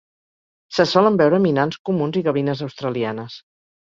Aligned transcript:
Se 0.77 0.85
solen 0.91 1.19
veure 1.21 1.41
minans 1.43 1.77
comuns 1.89 2.19
i 2.21 2.25
gavines 2.29 2.63
australianes. 2.69 3.37